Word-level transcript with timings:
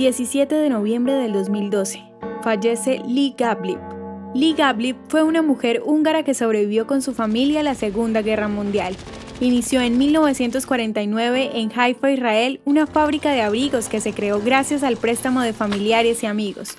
17 0.00 0.54
de 0.54 0.70
noviembre 0.70 1.12
del 1.12 1.34
2012. 1.34 2.02
Fallece 2.42 3.02
Lee 3.06 3.34
Gablip. 3.36 3.78
Lee 4.34 4.54
Gablip 4.54 4.96
fue 5.08 5.22
una 5.22 5.42
mujer 5.42 5.82
húngara 5.84 6.22
que 6.22 6.32
sobrevivió 6.32 6.86
con 6.86 7.02
su 7.02 7.12
familia 7.12 7.60
a 7.60 7.64
la 7.64 7.74
Segunda 7.74 8.22
Guerra 8.22 8.48
Mundial. 8.48 8.96
Inició 9.40 9.82
en 9.82 9.98
1949 9.98 11.50
en 11.52 11.70
Haifa, 11.78 12.10
Israel, 12.10 12.62
una 12.64 12.86
fábrica 12.86 13.32
de 13.32 13.42
abrigos 13.42 13.90
que 13.90 14.00
se 14.00 14.14
creó 14.14 14.40
gracias 14.40 14.84
al 14.84 14.96
préstamo 14.96 15.42
de 15.42 15.52
familiares 15.52 16.22
y 16.22 16.26
amigos. 16.26 16.78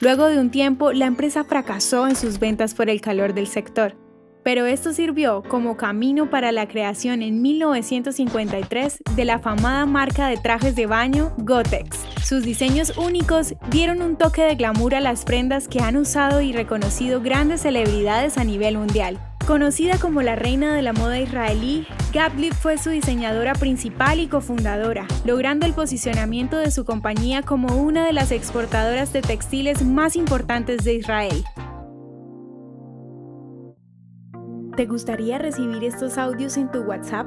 Luego 0.00 0.28
de 0.28 0.38
un 0.38 0.50
tiempo, 0.50 0.92
la 0.92 1.04
empresa 1.04 1.44
fracasó 1.44 2.08
en 2.08 2.16
sus 2.16 2.38
ventas 2.38 2.72
por 2.72 2.88
el 2.88 3.02
calor 3.02 3.34
del 3.34 3.48
sector 3.48 3.96
pero 4.44 4.66
esto 4.66 4.92
sirvió 4.92 5.42
como 5.48 5.76
camino 5.76 6.28
para 6.28 6.50
la 6.50 6.66
creación 6.66 7.22
en 7.22 7.42
1953 7.42 8.98
de 9.14 9.24
la 9.24 9.34
afamada 9.34 9.86
marca 9.86 10.26
de 10.26 10.36
trajes 10.36 10.74
de 10.74 10.86
baño 10.86 11.32
Gotex. 11.38 12.11
Sus 12.32 12.44
diseños 12.44 12.96
únicos 12.96 13.52
dieron 13.70 14.00
un 14.00 14.16
toque 14.16 14.40
de 14.40 14.54
glamour 14.54 14.94
a 14.94 15.00
las 15.00 15.26
prendas 15.26 15.68
que 15.68 15.80
han 15.80 15.98
usado 15.98 16.40
y 16.40 16.54
reconocido 16.54 17.20
grandes 17.20 17.60
celebridades 17.60 18.38
a 18.38 18.44
nivel 18.44 18.78
mundial. 18.78 19.20
Conocida 19.46 19.98
como 19.98 20.22
la 20.22 20.34
reina 20.34 20.74
de 20.74 20.80
la 20.80 20.94
moda 20.94 21.20
israelí, 21.20 21.86
Gablip 22.14 22.54
fue 22.54 22.78
su 22.78 22.88
diseñadora 22.88 23.52
principal 23.52 24.18
y 24.18 24.28
cofundadora, 24.28 25.06
logrando 25.26 25.66
el 25.66 25.74
posicionamiento 25.74 26.56
de 26.56 26.70
su 26.70 26.86
compañía 26.86 27.42
como 27.42 27.76
una 27.76 28.06
de 28.06 28.14
las 28.14 28.32
exportadoras 28.32 29.12
de 29.12 29.20
textiles 29.20 29.84
más 29.84 30.16
importantes 30.16 30.84
de 30.84 30.94
Israel. 30.94 31.44
¿Te 34.74 34.86
gustaría 34.86 35.36
recibir 35.36 35.84
estos 35.84 36.16
audios 36.16 36.56
en 36.56 36.70
tu 36.70 36.78
WhatsApp? 36.78 37.26